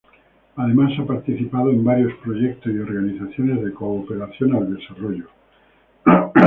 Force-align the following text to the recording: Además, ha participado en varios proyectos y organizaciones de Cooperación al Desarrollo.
Además, 0.55 0.93
ha 0.97 1.05
participado 1.05 1.69
en 1.69 1.83
varios 1.83 2.15
proyectos 2.23 2.73
y 2.73 2.79
organizaciones 2.79 3.63
de 3.63 3.71
Cooperación 3.71 4.55
al 4.55 4.75
Desarrollo. 4.75 5.27